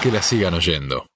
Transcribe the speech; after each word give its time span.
que 0.00 0.10
la 0.10 0.22
sigan 0.22 0.54
oyendo. 0.54 1.06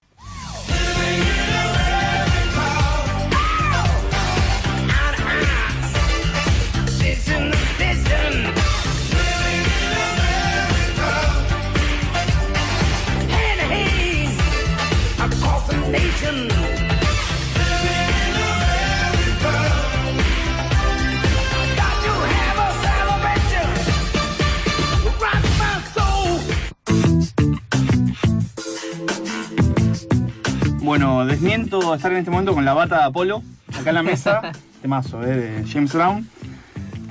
Bueno, 30.97 31.27
desmiento 31.27 31.93
estar 31.93 32.13
en 32.13 32.19
este 32.19 32.31
momento 32.31 32.55
con 32.55 32.65
la 32.65 32.73
bata 32.73 32.99
de 32.99 33.03
Apolo, 33.03 33.43
acá 33.77 33.91
en 33.91 33.97
la 33.97 34.05
mesa, 34.05 34.53
temazo, 34.81 35.21
eh, 35.25 35.27
de 35.35 35.69
James 35.69 35.93
Brown. 35.93 36.29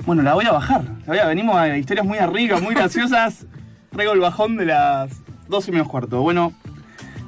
Bueno, 0.06 0.22
la 0.22 0.32
voy 0.32 0.46
a 0.46 0.52
bajar. 0.52 0.84
Voy 1.06 1.18
venimos 1.26 1.54
a 1.56 1.76
historias 1.76 2.06
muy 2.06 2.16
arriba, 2.16 2.58
muy 2.60 2.74
graciosas. 2.74 3.44
Traigo 3.92 4.14
el 4.14 4.20
bajón 4.20 4.56
de 4.56 4.64
las 4.64 5.10
12 5.48 5.70
menos 5.70 5.88
cuarto. 5.88 6.22
Bueno, 6.22 6.54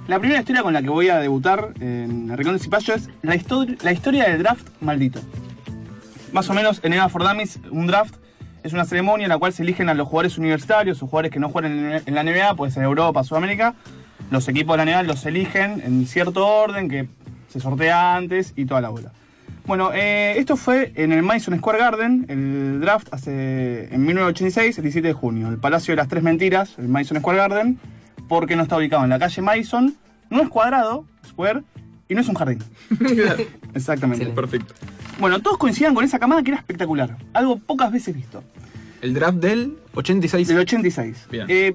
la 0.09 0.19
primera 0.19 0.41
historia 0.41 0.63
con 0.63 0.73
la 0.73 0.81
que 0.81 0.89
voy 0.89 1.11
a 1.11 1.19
debutar 1.19 1.75
en 1.79 2.31
el 2.31 2.39
Rincón 2.39 2.55
de 2.55 2.61
Cipayo 2.61 2.95
es 2.95 3.11
la, 3.21 3.37
la 3.83 3.93
historia 3.93 4.25
del 4.25 4.39
draft 4.39 4.67
maldito. 4.81 5.21
Más 6.33 6.49
o 6.49 6.55
menos 6.55 6.81
en 6.83 6.95
Eva 6.95 7.11
for 7.11 7.23
Dummies, 7.23 7.61
un 7.71 7.87
draft 7.87 8.15
es 8.63 8.73
una 8.73 8.87
ceremonia 8.87 9.27
en 9.27 9.29
la 9.29 9.37
cual 9.37 9.53
se 9.53 9.63
eligen 9.63 9.91
a 9.91 9.95
los 9.95 10.09
jugadores 10.09 10.39
universitarios 10.39 11.03
o 11.03 11.07
jugadores 11.07 11.33
que 11.33 11.39
no 11.39 11.51
juegan 11.51 11.73
en, 11.73 12.03
en 12.07 12.15
la 12.15 12.25
NBA, 12.25 12.55
puede 12.55 12.73
ser 12.73 12.83
Europa, 12.83 13.23
Sudamérica. 13.25 13.75
Los 14.31 14.49
equipos 14.49 14.77
de 14.77 14.85
la 14.85 14.93
NBA 14.93 15.03
los 15.05 15.25
eligen 15.27 15.83
en 15.85 16.07
cierto 16.07 16.47
orden 16.47 16.89
que 16.89 17.09
se 17.49 17.61
sortea 17.61 18.17
antes 18.17 18.53
y 18.57 18.65
toda 18.65 18.81
la 18.81 18.89
bola. 18.89 19.13
Bueno, 19.67 19.91
eh, 19.93 20.35
esto 20.37 20.57
fue 20.57 20.93
en 20.95 21.13
el 21.13 21.23
Madison 21.23 21.59
Square 21.59 21.79
Garden, 21.79 22.27
el 22.29 22.81
draft 22.81 23.09
hace 23.13 23.93
en 23.93 24.05
1986, 24.05 24.79
el 24.79 24.83
17 24.83 25.09
de 25.09 25.15
junio. 25.15 25.49
El 25.49 25.59
Palacio 25.59 25.93
de 25.93 25.97
las 25.97 26.09
Tres 26.09 26.23
Mentiras, 26.23 26.75
el 26.79 26.89
Madison 26.89 27.19
Square 27.19 27.39
Garden, 27.39 27.79
porque 28.29 28.55
no 28.55 28.63
está 28.63 28.77
ubicado 28.77 29.03
en 29.03 29.11
la 29.11 29.19
calle 29.19 29.43
Madison, 29.43 29.97
no 30.31 30.43
es 30.43 30.49
cuadrado, 30.49 31.05
square, 31.27 31.63
y 32.09 32.15
no 32.15 32.21
es 32.21 32.29
un 32.29 32.37
jardín. 32.37 32.63
Exactamente. 33.75 34.27
Perfecto. 34.27 34.75
Bueno, 35.19 35.41
todos 35.41 35.59
coincidían 35.59 35.95
con 35.95 36.05
esa 36.05 36.19
camada 36.19 36.43
que 36.43 36.51
era 36.51 36.59
espectacular. 36.59 37.17
Algo 37.33 37.59
pocas 37.59 37.91
veces 37.91 38.15
visto. 38.15 38.45
El 39.01 39.15
draft 39.15 39.39
del 39.39 39.77
86. 39.95 40.47
Del 40.47 40.59
86. 40.59 41.27
Bien. 41.31 41.47
Eh, 41.49 41.75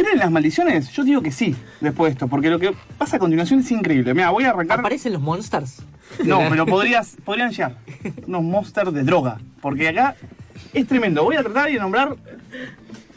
¿Creen 0.00 0.14
en 0.14 0.18
las 0.20 0.30
maldiciones? 0.30 0.90
Yo 0.92 1.04
digo 1.04 1.20
que 1.20 1.30
sí, 1.30 1.54
después 1.82 2.08
de 2.10 2.12
esto, 2.14 2.28
porque 2.28 2.48
lo 2.48 2.58
que 2.58 2.72
pasa 2.96 3.16
a 3.16 3.18
continuación 3.18 3.60
es 3.60 3.70
increíble. 3.70 4.14
Mira, 4.14 4.30
voy 4.30 4.44
a 4.44 4.50
arrancar. 4.50 4.80
¿Aparecen 4.80 5.12
los 5.12 5.20
monsters? 5.20 5.82
No, 6.24 6.40
pero 6.48 6.64
podrías, 6.64 7.16
podrían 7.24 7.50
llegar 7.50 7.76
unos 8.26 8.42
monsters 8.42 8.94
de 8.94 9.02
droga. 9.02 9.38
Porque 9.60 9.88
acá 9.88 10.16
es 10.72 10.86
tremendo. 10.86 11.22
Voy 11.22 11.36
a 11.36 11.42
tratar 11.42 11.70
de 11.70 11.78
nombrar 11.78 12.16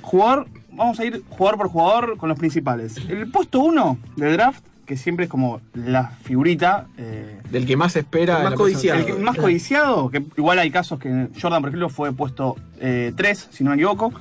jugador. 0.02 0.48
Vamos 0.74 1.00
a 1.00 1.06
ir 1.06 1.24
jugador 1.30 1.58
por 1.58 1.68
jugador 1.70 2.18
con 2.18 2.28
los 2.28 2.38
principales. 2.38 2.98
El 3.08 3.32
puesto 3.32 3.60
1 3.62 3.98
del 4.18 4.34
draft, 4.34 4.64
que 4.86 4.98
siempre 4.98 5.26
es 5.26 5.32
como 5.32 5.62
la 5.74 6.10
figurita. 6.24 6.88
eh, 6.98 7.40
Del 7.50 7.66
que 7.66 7.78
más 7.78 7.96
espera. 7.96 8.40
El 8.40 8.44
más 8.44 8.54
codiciado. 8.56 9.00
el 9.00 9.06
que- 9.06 9.14
más 9.14 9.38
codiciado, 9.38 10.10
que 10.10 10.22
igual 10.36 10.60
hay 10.60 10.70
casos 10.70 11.00
que 11.00 11.30
Jordan, 11.42 11.62
por 11.62 11.70
ejemplo, 11.70 11.88
fue 11.90 12.12
puesto 12.12 12.58
3, 12.80 13.48
si 13.52 13.64
no 13.64 13.70
me 13.70 13.78
equivoco. 13.78 14.12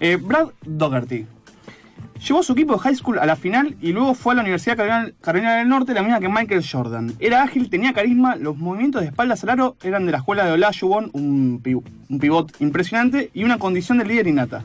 Eh, 0.00 0.16
Brad 0.16 0.48
Dougherty. 0.64 1.26
Llevó 2.18 2.40
a 2.40 2.42
su 2.42 2.52
equipo 2.52 2.72
de 2.74 2.78
high 2.80 2.94
school 2.96 3.18
a 3.18 3.26
la 3.26 3.36
final 3.36 3.76
y 3.80 3.92
luego 3.92 4.14
fue 4.14 4.32
a 4.32 4.36
la 4.36 4.42
Universidad 4.42 4.76
Carolina, 4.76 5.12
Carolina 5.20 5.56
del 5.56 5.68
Norte, 5.68 5.94
la 5.94 6.02
misma 6.02 6.18
que 6.20 6.28
Michael 6.28 6.64
Jordan. 6.68 7.12
Era 7.20 7.42
ágil, 7.42 7.68
tenía 7.70 7.92
carisma, 7.92 8.36
los 8.36 8.56
movimientos 8.56 9.02
de 9.02 9.08
espaldas 9.08 9.42
al 9.44 9.50
aro 9.50 9.76
eran 9.82 10.06
de 10.06 10.12
la 10.12 10.18
escuela 10.18 10.44
de 10.46 10.52
Olajuwon, 10.52 11.10
un, 11.12 11.62
un 12.08 12.18
pivot 12.18 12.52
impresionante 12.60 13.30
y 13.34 13.44
una 13.44 13.58
condición 13.58 13.98
de 13.98 14.04
líder 14.06 14.26
innata. 14.28 14.62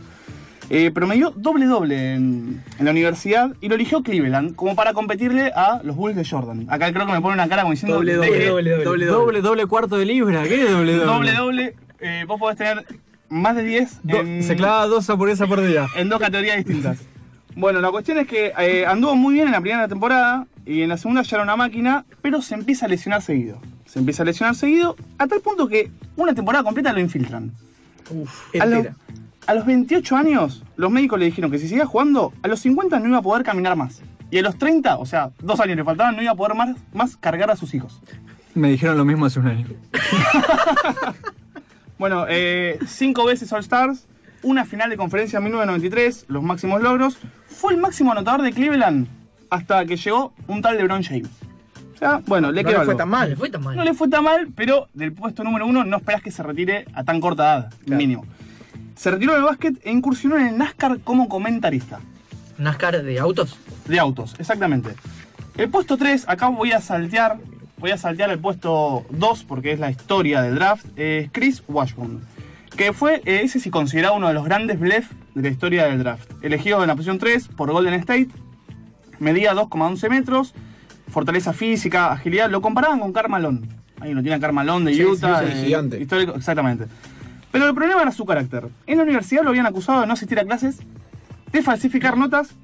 Eh, 0.70 0.90
promedió 0.92 1.32
doble-doble 1.36 2.14
en, 2.14 2.64
en 2.80 2.86
la 2.86 2.92
universidad 2.92 3.52
y 3.60 3.68
lo 3.68 3.76
eligió 3.76 4.04
Cleveland 4.04 4.56
como 4.56 4.74
para 4.74 4.94
competirle 4.94 5.52
a 5.54 5.82
los 5.84 5.98
Bulls 5.98 6.16
de 6.16 6.24
Jordan. 6.24 6.66
Acá 6.70 6.94
creo 6.94 7.06
que 7.06 7.12
me 7.12 7.20
pone 7.20 7.34
una 7.34 7.50
cara 7.50 7.64
como 7.64 7.74
diciendo... 7.74 7.96
Doble, 7.98 8.16
¿de 8.18 9.42
doble, 9.42 9.66
cuarto 9.66 9.98
de 9.98 10.06
libra. 10.06 10.44
¿Qué 10.44 10.64
es 10.64 10.72
doble, 10.72 10.94
doble? 10.96 11.06
doble, 11.06 11.34
doble. 11.34 11.76
eh, 12.00 12.24
vos 12.26 12.40
podés 12.40 12.58
tener 12.58 12.86
más 13.28 13.56
de 13.58 13.64
10 13.64 14.00
Do- 14.04 14.18
en, 14.22 14.44
Se 14.44 14.56
clava 14.56 14.88
dos 14.88 15.10
hamburguesas 15.10 15.48
por 15.50 15.60
día. 15.62 15.88
en 15.98 16.08
dos 16.08 16.20
categorías 16.20 16.56
distintas. 16.58 17.00
Bueno, 17.62 17.80
la 17.80 17.92
cuestión 17.92 18.18
es 18.18 18.26
que 18.28 18.54
eh, 18.58 18.88
anduvo 18.88 19.16
muy 19.16 19.36
bien 19.36 19.46
en 19.46 19.52
la 19.54 19.62
primera 19.62 19.88
temporada 19.88 20.48
y 20.66 20.82
en 20.82 20.90
la 20.90 20.98
segunda 20.98 21.22
ya 21.22 21.36
era 21.38 21.44
una 21.44 21.56
máquina, 21.56 22.06
pero 22.24 22.42
se 22.42 22.56
empieza 22.56 22.88
a 22.88 22.90
lesionar 22.90 23.22
seguido. 23.22 23.62
Se 23.86 24.00
empieza 24.00 24.24
a 24.24 24.26
lesionar 24.26 24.56
seguido 24.56 24.96
a 25.20 25.28
tal 25.28 25.42
punto 25.42 25.68
que 25.68 25.92
una 26.16 26.34
temporada 26.34 26.64
completa 26.64 26.92
lo 26.92 27.00
infiltran. 27.00 27.52
A, 28.60 28.66
los- 28.66 28.78
Entera. 28.80 28.96
a 29.46 29.54
los 29.54 29.66
28 29.68 30.16
años, 30.16 30.64
los 30.76 30.90
médicos 30.90 31.20
le 31.20 31.26
dijeron 31.26 31.52
que 31.52 31.60
si 31.60 31.68
seguía 31.68 31.86
jugando, 31.86 32.34
a 32.42 32.48
los 32.48 32.60
50 32.62 33.00
no 33.00 33.10
iba 33.10 33.20
a 33.20 33.22
poder 33.22 33.44
caminar 33.46 33.76
más. 33.76 34.02
Y 34.32 34.40
a 34.40 34.42
los 34.42 34.58
30, 34.58 34.98
o 34.98 35.06
sea, 35.06 35.30
dos 35.40 35.60
años 35.60 35.78
le 35.78 35.84
faltaban, 35.84 36.16
no 36.16 36.24
iba 36.24 36.32
a 36.32 36.36
poder 36.36 36.56
más, 36.58 36.76
más 36.94 37.16
cargar 37.16 37.52
a 37.52 37.56
sus 37.56 37.76
hijos. 37.76 38.02
Me 38.56 38.72
dijeron 38.72 38.98
lo 38.98 39.06
mismo 39.06 39.28
hace 39.28 39.40
un 39.40 39.46
año. 39.48 39.68
Bueno, 42.00 42.26
eh, 42.28 42.80
cinco 42.88 43.26
veces 43.26 43.54
All 43.54 43.60
Stars, 43.60 44.08
una 44.44 44.66
final 44.66 44.90
de 44.90 44.98
conferencia 44.98 45.38
en 45.38 45.44
1993, 45.46 46.26
los 46.28 46.44
máximos 46.44 46.82
logros. 46.82 47.18
Fue 47.48 47.74
el 47.74 47.80
máximo 47.80 48.12
anotador 48.12 48.42
de 48.42 48.52
Cleveland 48.52 49.08
hasta 49.50 49.86
que 49.86 49.98
llegó 49.98 50.34
un 50.48 50.62
tal 50.62 50.78
LeBron 50.78 51.04
James. 51.04 51.30
O 51.94 51.98
sea, 51.98 52.22
bueno, 52.26 52.52
le 52.52 52.64
No 52.64 52.70
quedó 52.70 52.80
le 52.80 52.86
fue 52.86 52.96
tan 52.96 53.10
No 53.10 53.20
le 53.22 53.28
mal. 53.28 53.38
fue 53.38 53.50
tan 53.50 53.64
mal. 53.64 53.76
No 53.76 53.84
le 53.84 53.94
fue 53.94 54.08
tan 54.10 54.24
mal, 54.24 54.48
pero 54.56 54.88
del 54.94 55.14
puesto 55.14 55.44
número 55.44 55.68
uno 55.68 55.84
no 55.84 55.98
esperás 55.98 56.22
que 56.24 56.32
se 56.32 56.42
retire 56.42 56.86
a 56.94 57.04
tan 57.04 57.20
corta 57.20 57.44
edad, 57.44 57.74
Claro. 57.86 57.98
mínimo. 57.98 58.26
Se 58.96 59.12
retiró 59.12 59.34
del 59.34 59.44
básquet 59.44 59.76
e 59.86 59.92
incursionó 59.92 60.38
en 60.38 60.48
el 60.48 60.58
NASCAR 60.58 61.00
como 61.02 61.28
comentarista. 61.30 62.00
NASCAR 62.58 63.04
de 63.04 63.20
autos. 63.20 63.58
De 63.88 64.00
autos, 64.00 64.36
exactamente. 64.40 64.96
El 65.58 65.70
puesto 65.70 65.98
3, 65.98 66.26
acá 66.28 66.48
voy 66.48 66.72
a 66.72 66.82
saltear, 66.82 67.38
voy 67.78 67.92
a 67.92 67.98
saltear 67.98 68.30
el 68.32 68.40
puesto 68.40 69.06
2 69.12 69.44
porque 69.44 69.72
es 69.74 69.80
la 69.80 69.92
historia 69.92 70.42
del 70.42 70.56
draft, 70.56 70.86
es 70.96 71.30
Chris 71.32 71.64
Washburn, 71.68 72.22
que 72.76 72.94
fue, 72.94 73.22
eh, 73.26 73.42
ese 73.44 73.60
sí 73.60 73.70
considerado 73.70 74.16
uno 74.16 74.28
de 74.28 74.34
los 74.34 74.46
grandes 74.46 74.80
blef 74.80 75.12
de 75.36 75.42
la 75.42 75.50
historia 75.50 75.86
del 75.86 76.00
draft. 76.00 76.30
Elegido 76.42 76.82
en 76.82 76.88
la 76.88 76.96
posición 76.96 77.20
3 77.20 77.50
por 77.50 77.72
Golden 77.72 77.94
State, 77.96 78.30
medía 79.20 79.54
2,11 79.54 80.10
metros, 80.10 80.54
fortaleza 81.10 81.54
física, 81.54 82.12
agilidad, 82.12 82.50
lo 82.50 82.62
comparaban 82.62 83.00
con 83.00 83.14
Carmalón. 83.14 83.68
Ahí 84.00 84.14
lo 84.14 84.22
tiene 84.24 84.40
Carmalón 84.40 84.86
de 84.86 84.94
Sí, 84.96 85.06
Utah. 85.06 85.42
sí, 85.42 85.46
sí, 85.52 85.60
eh, 85.60 85.66
gigante. 85.66 86.00
Histórico, 86.00 86.34
exactamente. 86.36 86.86
Pero 87.52 87.68
el 87.68 87.76
problema 87.76 88.02
era 88.02 88.12
su 88.12 88.26
carácter. 88.26 88.70
En 88.88 88.98
la 88.98 89.04
universidad 89.04 89.44
lo 89.44 89.50
habían 89.50 89.66
acusado 89.66 90.02
de 90.02 90.08
no 90.08 90.14
asistir 90.14 90.40
a 90.40 90.46
clases, 90.46 90.80
de 91.52 91.62
falsificar 91.62 92.18
notas, 92.18 92.56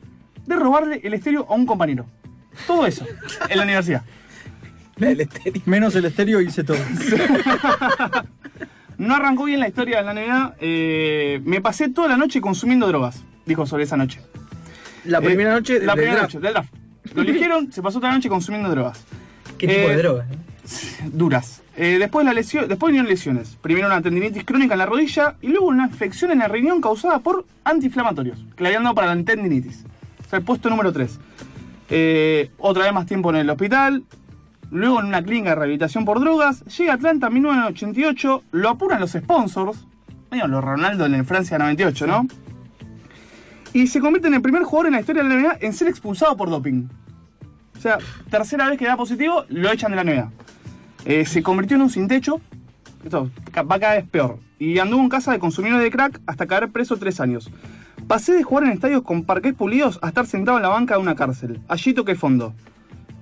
de 0.46 0.56
robarle 0.56 1.02
el 1.04 1.14
estéreo 1.14 1.46
a 1.50 1.54
un 1.54 1.66
compañero. 1.66 2.06
Todo 2.66 2.88
eso 2.88 3.06
en 3.50 3.58
la 3.58 3.64
universidad. 3.66 4.02
El 4.98 5.22
estéreo. 5.22 5.62
Menos 5.66 5.94
el 5.96 6.06
estéreo 6.06 6.42
hice 6.42 6.64
todo. 6.64 6.78
No 8.98 9.16
arrancó 9.16 9.44
bien 9.46 9.60
la 9.60 9.68
historia 9.68 9.98
de 9.98 10.04
la 10.04 10.14
NBA. 10.14 10.56
eh, 10.60 11.42
me 11.46 11.62
pasé 11.62 11.90
toda 11.90 12.08
la 12.08 12.18
noche 12.18 12.42
consumiendo 12.42 12.88
drogas, 12.88 13.24
dijo 13.46 13.66
sobre 13.66 13.84
esa 13.84 13.96
noche. 13.98 14.22
La 15.06 15.20
Eh, 15.20 15.22
primera 15.22 15.52
noche 15.54 15.80
La 15.80 15.94
del 15.94 16.04
primera 16.04 16.16
draft. 16.18 16.34
noche 16.34 16.44
del 16.44 16.54
draft. 16.54 16.74
Lo 17.14 17.22
eligieron, 17.22 17.72
se 17.72 17.82
pasó 17.82 18.00
toda 18.00 18.10
la 18.12 18.18
noche 18.18 18.30
consumiendo 18.30 18.70
drogas. 18.70 19.04
¿Qué 19.58 19.68
tipo 19.68 19.80
Eh, 19.82 19.90
de 19.96 19.98
droga? 19.98 20.26
eh? 20.32 20.36
duras. 21.14 21.62
Eh, 21.78 21.98
después, 22.00 22.26
la 22.26 22.34
lesión, 22.34 22.68
después 22.68 22.90
vinieron 22.90 23.08
lesiones. 23.10 23.56
Primero 23.62 23.88
una 23.88 24.02
tendinitis 24.02 24.44
crónica 24.44 24.74
en 24.74 24.80
la 24.80 24.86
rodilla 24.88 25.36
y 25.42 25.48
luego 25.48 25.68
una 25.68 25.86
infección 25.86 26.32
en 26.32 26.42
el 26.42 26.50
riñón 26.50 26.82
causada 26.82 27.20
por 27.20 27.46
antiinflamatorios, 27.64 28.44
que 28.56 28.64
le 28.64 28.70
habían 28.70 28.84
dado 28.84 28.96
para 28.96 29.14
la 29.16 29.24
tendinitis. 29.24 29.86
O 30.26 30.30
sea, 30.30 30.40
el 30.40 30.46
puesto 30.46 30.70
número 30.70 30.92
3. 30.92 31.20
otra 32.58 32.84
vez 32.84 32.94
más 32.94 33.06
tiempo 33.06 33.30
en 33.30 33.38
el 33.38 33.50
hospital. 33.50 34.04
Luego 34.72 35.00
en 35.00 35.08
una 35.08 35.24
clínica 35.24 35.50
de 35.50 35.56
rehabilitación 35.56 36.06
por 36.06 36.20
drogas. 36.20 36.64
Llega 36.66 36.94
a 36.94 36.96
Atlanta 36.96 37.28
en 37.28 37.34
1988. 37.34 38.44
Lo 38.52 38.70
apuran 38.70 39.00
los 39.00 39.12
sponsors. 39.12 39.86
Medio 40.30 40.48
los 40.48 40.64
Ronaldo 40.64 41.06
en 41.06 41.14
el 41.14 41.26
Francia 41.26 41.58
98, 41.58 42.08
¿no? 42.08 42.28
Y 43.74 43.88
se 43.88 44.00
convierte 44.00 44.28
en 44.28 44.34
el 44.34 44.42
primer 44.42 44.64
jugador 44.64 44.88
en 44.88 44.94
la 44.94 45.00
historia 45.00 45.24
de 45.24 45.30
la 45.30 45.36
NBA 45.36 45.58
en 45.62 45.74
ser 45.74 45.88
expulsado 45.88 46.36
por 46.36 46.50
doping. 46.50 46.88
O 47.78 47.80
sea, 47.80 47.98
tercera 48.30 48.70
vez 48.70 48.78
que 48.78 48.86
da 48.86 48.98
positivo, 48.98 49.46
lo 49.50 49.72
echan 49.72 49.92
de 49.92 49.98
la 49.98 50.04
NBA. 50.04 50.32
Eh, 51.06 51.26
se 51.26 51.44
convirtió 51.44 51.76
en 51.76 51.84
un 51.84 51.90
sin 51.90 52.08
techo. 52.08 52.42
Esto 53.04 53.30
va 53.56 53.80
cada 53.80 53.96
vez 53.96 54.06
peor. 54.10 54.40
Y 54.60 54.80
anduvo 54.80 55.02
en 55.02 55.10
casa 55.10 55.32
de 55.32 55.40
consumidores 55.40 55.84
de 55.84 55.92
crack 55.92 56.20
hasta 56.26 56.48
caer 56.48 56.70
preso 56.70 56.98
tres 56.98 57.20
años. 57.20 57.50
Pasé 58.08 58.34
de 58.34 58.44
jugar 58.44 58.64
en 58.64 58.72
estadios 58.72 59.04
con 59.04 59.24
parques 59.24 59.54
pulidos 59.54 60.00
a 60.02 60.08
estar 60.08 60.26
sentado 60.26 60.58
en 60.58 60.64
la 60.64 60.70
banca 60.70 60.96
de 60.96 61.02
una 61.02 61.16
cárcel. 61.16 61.62
Allí 61.68 61.94
toqué 61.94 62.16
fondo. 62.16 62.54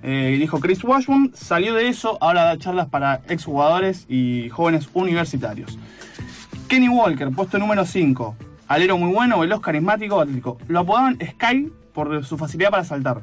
Eh, 0.08 0.36
dijo 0.38 0.60
Chris 0.60 0.84
Washburn, 0.84 1.32
salió 1.34 1.74
de 1.74 1.88
eso, 1.88 2.16
ahora 2.20 2.44
da 2.44 2.58
charlas 2.58 2.86
para 2.86 3.22
exjugadores 3.28 4.06
y 4.08 4.48
jóvenes 4.50 4.88
universitarios. 4.94 5.76
Kenny 6.68 6.88
Walker, 6.88 7.28
puesto 7.32 7.58
número 7.58 7.84
5. 7.84 8.36
Alero 8.68 8.98
muy 8.98 9.12
bueno, 9.12 9.40
veloz, 9.40 9.60
carismático, 9.60 10.20
atlético. 10.20 10.58
Lo 10.68 10.78
apodaban 10.78 11.18
Sky 11.20 11.72
por 11.92 12.24
su 12.24 12.38
facilidad 12.38 12.70
para 12.70 12.84
saltar. 12.84 13.22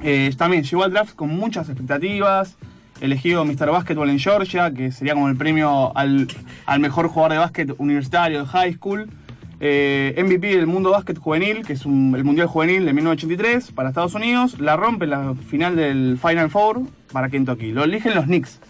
Eh, 0.00 0.32
también 0.38 0.62
llegó 0.62 0.84
al 0.84 0.92
draft 0.92 1.16
con 1.16 1.30
muchas 1.30 1.68
expectativas. 1.68 2.56
Elegido 3.00 3.44
Mr. 3.44 3.72
Basketball 3.72 4.10
en 4.10 4.20
Georgia, 4.20 4.72
que 4.72 4.92
sería 4.92 5.14
como 5.14 5.28
el 5.28 5.36
premio 5.36 5.96
al, 5.96 6.28
al 6.66 6.78
mejor 6.78 7.08
jugador 7.08 7.32
de 7.32 7.38
básquet 7.38 7.74
universitario 7.78 8.44
de 8.44 8.46
high 8.46 8.74
school. 8.74 9.10
Eh, 9.60 10.14
MVP 10.16 10.56
del 10.56 10.66
mundo 10.68 10.90
básquet 10.92 11.18
juvenil, 11.18 11.66
que 11.66 11.72
es 11.72 11.84
un- 11.84 12.14
el 12.16 12.22
Mundial 12.24 12.46
Juvenil 12.46 12.84
de 12.84 12.92
1983 12.92 13.72
para 13.72 13.88
Estados 13.88 14.14
Unidos. 14.14 14.60
La 14.60 14.76
rompe 14.76 15.04
en 15.04 15.10
la 15.10 15.34
final 15.34 15.74
del 15.76 16.18
Final 16.20 16.48
Four 16.50 16.82
para 17.12 17.28
Kentucky. 17.28 17.72
Lo 17.72 17.82
eligen 17.84 18.14
los 18.14 18.26
Knicks. 18.26 18.60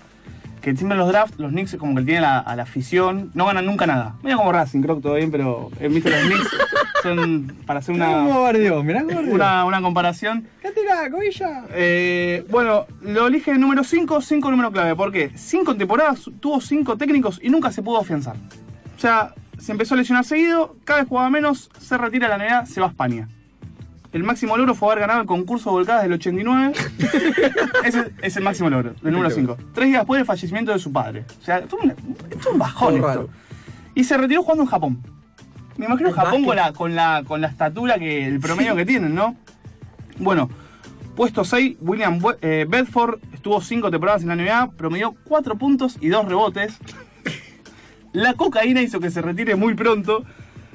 Que 0.62 0.74
siempre 0.74 0.94
en 0.96 1.00
los 1.00 1.08
drafts, 1.08 1.38
los 1.38 1.50
Knicks 1.52 1.76
como 1.76 1.94
que 1.94 2.02
tienen 2.02 2.24
a 2.24 2.56
la 2.56 2.62
afición, 2.64 3.30
no 3.34 3.46
ganan 3.46 3.64
nunca 3.66 3.86
nada. 3.86 4.16
Medio 4.22 4.38
como 4.38 4.50
Racing, 4.50 4.80
creo 4.82 4.96
que 4.96 5.02
todo 5.02 5.14
bien, 5.14 5.30
pero 5.30 5.70
he 5.78 5.88
visto 5.88 6.10
los 6.10 6.20
Knicks 6.22 6.48
son 7.02 7.54
para 7.64 7.78
hacer 7.78 7.94
una, 7.94 8.08
mirá 8.82 9.04
una, 9.30 9.64
una 9.66 9.80
comparación. 9.80 10.48
¿Qué 10.60 10.70
tira, 10.72 11.08
cobilla? 11.10 11.64
Eh, 11.74 12.44
bueno, 12.50 12.86
lo 13.02 13.28
elige 13.28 13.52
el 13.52 13.60
número 13.60 13.84
5, 13.84 14.20
5 14.20 14.50
número 14.50 14.72
clave. 14.72 14.96
¿Por 14.96 15.12
qué? 15.12 15.30
Cinco 15.36 15.76
temporadas, 15.76 16.28
tuvo 16.40 16.60
5 16.60 16.96
técnicos 16.96 17.38
y 17.42 17.50
nunca 17.50 17.70
se 17.70 17.82
pudo 17.82 17.98
afianzar. 18.00 18.34
O 18.96 19.00
sea, 19.00 19.32
se 19.58 19.72
empezó 19.72 19.94
a 19.94 19.96
lesionar 19.98 20.24
seguido, 20.24 20.76
cada 20.84 21.00
vez 21.00 21.08
jugaba 21.08 21.30
menos, 21.30 21.70
se 21.78 21.98
retira 21.98 22.28
de 22.28 22.38
la 22.38 22.44
NBA, 22.44 22.66
se 22.66 22.80
va 22.80 22.86
a 22.86 22.90
España. 22.90 23.28
El 24.12 24.24
máximo 24.24 24.56
logro 24.56 24.74
fue 24.74 24.88
haber 24.88 25.00
ganado 25.00 25.20
el 25.20 25.26
concurso 25.26 25.70
de 25.70 25.76
volcadas 25.76 26.02
del 26.02 26.14
89. 26.14 26.72
Ese 27.84 28.12
es 28.22 28.36
el 28.36 28.42
máximo 28.42 28.70
logro, 28.70 28.94
del 29.02 29.12
número 29.12 29.30
5. 29.30 29.56
Tres 29.74 29.88
días 29.88 30.00
después 30.00 30.18
del 30.18 30.26
fallecimiento 30.26 30.72
de 30.72 30.78
su 30.78 30.92
padre. 30.92 31.24
O 31.40 31.44
sea, 31.44 31.58
esto 31.58 31.78
es 31.82 32.46
un, 32.46 32.58
bajón 32.58 32.94
esto. 32.94 33.06
raro. 33.06 33.28
Y 33.94 34.04
se 34.04 34.16
retiró 34.16 34.42
jugando 34.42 34.62
en 34.62 34.70
Japón. 34.70 35.02
Me 35.76 35.86
imagino 35.86 36.08
¿El 36.08 36.14
Japón 36.14 36.44
con 36.44 36.56
la, 36.56 36.72
con, 36.72 36.94
la, 36.94 37.22
con 37.26 37.40
la 37.40 37.48
estatura, 37.48 37.98
que 37.98 38.26
el 38.26 38.40
promedio 38.40 38.74
que 38.74 38.86
tienen, 38.86 39.14
¿no? 39.14 39.36
Bueno, 40.18 40.48
puesto 41.14 41.44
6, 41.44 41.76
William 41.80 42.18
eh, 42.40 42.66
Bedford 42.68 43.20
estuvo 43.32 43.60
5 43.60 43.90
temporadas 43.90 44.22
en 44.22 44.28
la 44.28 44.36
NBA, 44.36 44.72
promedió 44.72 45.14
4 45.24 45.56
puntos 45.56 45.98
y 46.00 46.08
2 46.08 46.26
rebotes. 46.26 46.78
La 48.12 48.34
cocaína 48.34 48.82
hizo 48.82 49.00
que 49.00 49.10
se 49.10 49.22
retire 49.22 49.54
muy 49.56 49.74
pronto. 49.74 50.24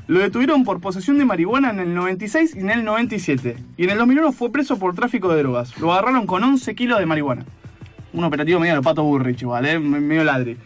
Lo 0.08 0.20
detuvieron 0.20 0.64
por 0.66 0.82
posesión 0.82 1.18
de 1.18 1.26
marihuana 1.26 1.70
en 1.70 1.80
el 1.80 1.94
96 1.94 2.56
y 2.56 2.60
en 2.60 2.70
el 2.70 2.84
97. 2.84 3.56
Y 3.78 3.84
en 3.86 3.90
el 3.90 3.98
2001 3.98 4.32
fue 4.34 4.52
preso 4.52 4.78
por 4.78 4.96
tráfico 4.96 5.30
de 5.34 5.40
drogas. 5.42 5.78
Lo 5.80 5.94
agarraron 5.94 6.28
con 6.28 6.44
11 6.44 6.76
kilos 6.76 7.00
de 7.00 7.06
marihuana. 7.06 7.46
Un 8.12 8.24
operativo 8.24 8.60
medio 8.60 8.76
de 8.76 8.82
pato 8.82 9.04
Burrich, 9.04 9.42
igual, 9.42 9.66
¿eh? 9.66 9.80
Me- 9.80 10.00
medio 10.00 10.24
ladri. 10.24 10.58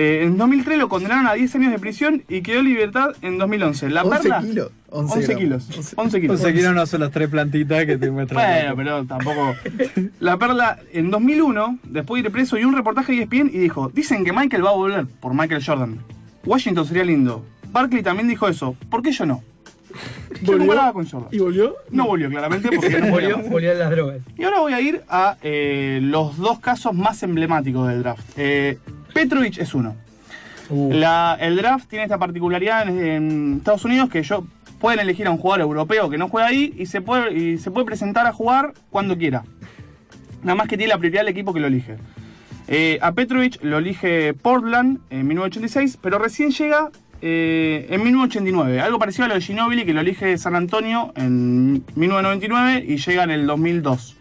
Eh, 0.00 0.22
en 0.22 0.36
2003 0.36 0.78
lo 0.78 0.88
condenaron 0.88 1.26
a 1.26 1.32
10 1.34 1.56
años 1.56 1.72
de 1.72 1.80
prisión 1.80 2.22
y 2.28 2.40
quedó 2.42 2.60
en 2.60 2.66
libertad 2.66 3.16
en 3.20 3.36
2011. 3.36 3.90
La 3.90 4.04
11 4.04 4.18
perla, 4.18 4.40
kilos. 4.42 4.70
11, 4.90 5.14
11 5.18 5.36
kilos. 5.36 5.68
gramos. 5.68 5.94
11 5.96 6.20
kilos. 6.20 6.38
O 6.38 6.40
sea, 6.40 6.52
que 6.52 6.62
no 6.62 6.86
son 6.86 7.00
las 7.00 7.10
tres 7.10 7.28
plantitas 7.28 7.84
que 7.84 7.98
te 7.98 8.08
muestran. 8.08 8.44
Bueno, 8.44 8.76
pero 8.76 9.04
tampoco. 9.06 9.56
La 10.20 10.36
Perla, 10.38 10.78
en 10.92 11.10
2001, 11.10 11.80
después 11.82 12.22
de 12.22 12.28
ir 12.28 12.32
preso, 12.32 12.56
y 12.56 12.64
un 12.64 12.76
reportaje 12.76 13.12
de 13.12 13.22
ESPN 13.22 13.50
y 13.52 13.58
dijo: 13.58 13.88
Dicen 13.92 14.24
que 14.24 14.32
Michael 14.32 14.64
va 14.64 14.70
a 14.70 14.74
volver 14.74 15.06
por 15.20 15.34
Michael 15.34 15.64
Jordan. 15.66 15.98
Washington 16.44 16.86
sería 16.86 17.02
lindo. 17.02 17.44
Barkley 17.72 18.04
también 18.04 18.28
dijo 18.28 18.46
eso. 18.46 18.76
¿Por 18.88 19.02
qué 19.02 19.10
yo 19.10 19.26
no? 19.26 19.42
Yo 20.42 20.58
comparaba 20.58 20.92
con 20.92 21.08
Jordan. 21.08 21.28
¿Y 21.32 21.40
volvió? 21.40 21.74
No 21.90 22.06
volvió, 22.06 22.30
claramente, 22.30 22.68
porque 22.70 23.00
no 23.00 23.10
Volvió, 23.10 23.36
volvió. 23.36 23.50
volvió 23.50 23.70
a 23.72 23.74
las 23.74 23.90
drogas. 23.90 24.18
Y 24.36 24.44
ahora 24.44 24.60
voy 24.60 24.72
a 24.74 24.80
ir 24.80 25.02
a 25.08 25.36
eh, 25.42 25.98
los 26.02 26.36
dos 26.36 26.60
casos 26.60 26.94
más 26.94 27.20
emblemáticos 27.24 27.88
del 27.88 28.04
draft. 28.04 28.24
Eh, 28.36 28.78
Petrovic 29.14 29.58
es 29.58 29.74
uno. 29.74 29.96
Uh, 30.70 30.92
La- 30.92 31.36
el 31.40 31.56
draft 31.56 31.88
tiene 31.88 32.04
esta 32.04 32.18
particularidad 32.18 32.88
en, 32.88 32.98
en 33.04 33.54
Estados 33.58 33.84
Unidos 33.84 34.10
que 34.10 34.22
yo 34.22 34.46
pueden 34.80 35.00
elegir 35.00 35.26
a 35.26 35.30
un 35.30 35.38
jugador 35.38 35.62
europeo 35.62 36.08
que 36.10 36.18
no 36.18 36.28
juega 36.28 36.48
ahí 36.48 36.74
y 36.78 36.86
se 36.86 37.00
puede, 37.00 37.36
y 37.36 37.58
se 37.58 37.70
puede 37.70 37.86
presentar 37.86 38.26
a 38.26 38.32
jugar 38.32 38.74
cuando 38.90 39.16
quiera. 39.16 39.44
Nada 40.42 40.54
más 40.54 40.68
que 40.68 40.76
tiene 40.76 40.92
la 40.92 40.98
prioridad 40.98 41.22
del 41.22 41.28
equipo 41.30 41.52
que 41.52 41.60
lo 41.60 41.66
elige. 41.66 41.96
Eh, 42.68 42.98
a 43.00 43.12
Petrovic 43.12 43.62
lo 43.64 43.78
elige 43.78 44.34
Portland 44.34 44.98
en 45.10 45.26
1986, 45.26 45.98
pero 46.00 46.18
recién 46.18 46.50
llega 46.50 46.90
eh, 47.22 47.86
en 47.90 48.02
1989. 48.04 48.80
Algo 48.80 48.98
parecido 48.98 49.24
a 49.24 49.28
lo 49.28 49.34
de 49.34 49.40
Ginobili, 49.40 49.84
que 49.84 49.94
lo 49.94 50.00
elige 50.02 50.36
San 50.38 50.54
Antonio 50.54 51.12
en 51.16 51.82
1999 51.96 52.84
y 52.86 52.98
llega 52.98 53.24
en 53.24 53.30
el 53.30 53.46
2002. 53.46 54.16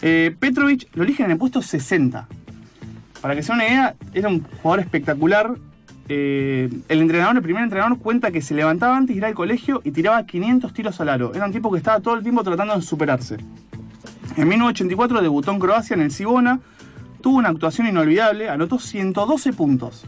Eh, 0.00 0.34
Petrovic 0.38 0.88
lo 0.94 1.02
eligen 1.02 1.26
en 1.26 1.32
el 1.32 1.38
puesto 1.38 1.60
60. 1.60 2.28
Para 3.22 3.34
que 3.34 3.42
sea 3.42 3.54
una 3.54 3.66
idea, 3.66 3.94
era 4.12 4.28
un 4.28 4.42
jugador 4.62 4.80
espectacular. 4.80 5.54
Eh, 6.08 6.68
el 6.88 7.00
entrenador, 7.00 7.36
el 7.36 7.42
primer 7.42 7.62
entrenador, 7.62 7.98
cuenta 7.98 8.30
que 8.32 8.42
se 8.42 8.54
levantaba 8.54 8.96
antes 8.96 9.14
de 9.14 9.18
ir 9.18 9.24
al 9.24 9.34
colegio 9.34 9.80
y 9.84 9.92
tiraba 9.92 10.26
500 10.26 10.72
tiros 10.74 11.00
al 11.00 11.08
aro. 11.08 11.32
Era 11.34 11.46
un 11.46 11.52
tipo 11.52 11.70
que 11.70 11.78
estaba 11.78 12.00
todo 12.00 12.16
el 12.16 12.22
tiempo 12.22 12.42
tratando 12.44 12.74
de 12.76 12.82
superarse. 12.82 13.36
En 14.36 14.48
1984 14.48 15.22
debutó 15.22 15.52
en 15.52 15.60
Croacia 15.60 15.94
en 15.94 16.00
el 16.02 16.10
Sibona, 16.10 16.60
tuvo 17.22 17.36
una 17.38 17.50
actuación 17.50 17.86
inolvidable, 17.86 18.48
anotó 18.50 18.78
112 18.78 19.52
puntos. 19.52 20.04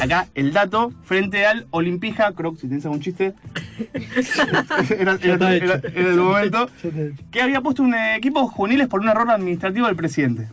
Acá 0.00 0.28
el 0.34 0.52
dato 0.52 0.92
frente 1.02 1.44
al 1.46 1.66
Olimpija, 1.70 2.32
Croc, 2.32 2.56
si 2.58 2.68
tenés 2.68 2.84
algún 2.86 3.00
chiste. 3.00 3.34
era, 4.98 5.18
era- 5.20 5.54
era- 5.56 5.74
era 5.94 6.10
el 6.10 6.16
momento. 6.16 6.68
Que 7.30 7.42
había 7.42 7.60
puesto 7.60 7.82
un 7.82 7.94
equipo 7.94 8.46
juveniles 8.48 8.88
por 8.88 9.00
un 9.00 9.08
error 9.08 9.30
administrativo 9.30 9.86
del 9.86 9.96
presidente. 9.96 10.48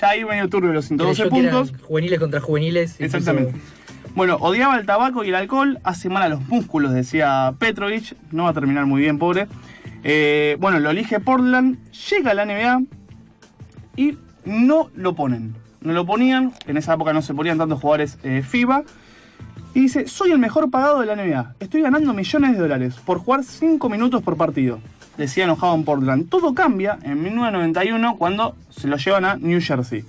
Ya 0.00 0.08
ahí 0.10 0.24
medio 0.24 0.48
turbio 0.48 0.72
los 0.72 0.86
112 0.86 1.22
creyó 1.22 1.30
que 1.30 1.38
eran 1.40 1.64
puntos. 1.64 1.82
Juveniles 1.82 2.18
contra 2.18 2.40
juveniles. 2.40 3.00
Exactamente. 3.00 3.54
Bueno, 4.14 4.36
odiaba 4.40 4.78
el 4.78 4.86
tabaco 4.86 5.24
y 5.24 5.28
el 5.28 5.34
alcohol, 5.34 5.78
hace 5.84 6.08
mal 6.08 6.22
a 6.22 6.28
los 6.30 6.46
músculos, 6.48 6.94
decía 6.94 7.54
Petrovic. 7.58 8.16
No 8.32 8.44
va 8.44 8.50
a 8.50 8.54
terminar 8.54 8.86
muy 8.86 9.02
bien, 9.02 9.18
pobre. 9.18 9.46
Eh, 10.04 10.56
bueno, 10.58 10.78
lo 10.80 10.90
elige 10.90 11.20
Portland, 11.20 11.78
llega 11.92 12.30
a 12.30 12.34
la 12.34 12.46
NBA 12.46 12.82
y 13.96 14.16
no 14.44 14.90
lo 14.94 15.14
ponen. 15.14 15.54
No 15.80 15.92
lo 15.92 16.06
ponían, 16.06 16.52
en 16.66 16.76
esa 16.76 16.94
época 16.94 17.12
no 17.12 17.22
se 17.22 17.34
ponían 17.34 17.58
tantos 17.58 17.80
jugadores 17.80 18.18
eh, 18.22 18.42
FIBA. 18.42 18.84
Y 19.74 19.80
dice, 19.80 20.08
soy 20.08 20.32
el 20.32 20.38
mejor 20.38 20.70
pagado 20.70 21.00
de 21.00 21.06
la 21.06 21.16
NBA. 21.16 21.56
Estoy 21.60 21.82
ganando 21.82 22.14
millones 22.14 22.52
de 22.52 22.58
dólares 22.58 22.94
por 23.04 23.18
jugar 23.18 23.44
5 23.44 23.88
minutos 23.90 24.22
por 24.22 24.36
partido. 24.36 24.80
Decía 25.16 25.44
enojado 25.44 25.74
en 25.74 25.84
Portland. 25.84 26.28
Todo 26.28 26.54
cambia 26.54 26.98
en 27.02 27.22
1991 27.22 28.16
cuando 28.16 28.54
se 28.70 28.88
lo 28.88 28.96
llevan 28.96 29.24
a 29.24 29.36
New 29.36 29.60
Jersey. 29.60 30.04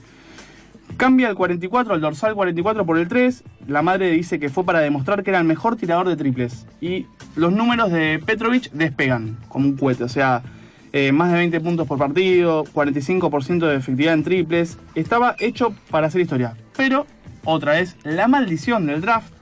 Cambia 0.98 1.30
el 1.30 1.36
44, 1.36 1.96
el 1.96 2.02
dorsal 2.02 2.34
44 2.34 2.86
por 2.86 2.98
el 2.98 3.08
3. 3.08 3.44
La 3.68 3.82
madre 3.82 4.10
dice 4.12 4.40
que 4.40 4.50
fue 4.50 4.64
para 4.64 4.80
demostrar 4.80 5.24
que 5.24 5.30
era 5.30 5.40
el 5.40 5.46
mejor 5.46 5.76
tirador 5.76 6.10
de 6.10 6.18
triples. 6.18 6.66
Y 6.82 7.06
los 7.36 7.54
números 7.54 7.92
de 7.92 8.20
Petrovic 8.26 8.72
despegan 8.72 9.38
como 9.48 9.68
un 9.68 9.78
cohete. 9.78 10.04
O 10.04 10.10
sea, 10.10 10.42
eh, 10.94 11.12
más 11.12 11.32
de 11.32 11.38
20 11.38 11.60
puntos 11.62 11.88
por 11.88 12.00
partido, 12.00 12.64
45% 12.66 13.68
de 13.68 13.76
efectividad 13.76 14.14
en 14.14 14.24
triples. 14.24 14.78
Estaba 14.96 15.36
hecho 15.40 15.76
para 15.92 16.08
hacer 16.08 16.22
historia. 16.22 16.56
Pero, 16.76 17.06
otra 17.46 17.74
vez, 17.74 17.96
la 18.04 18.28
maldición 18.28 18.88
del 18.88 19.02
draft. 19.02 19.37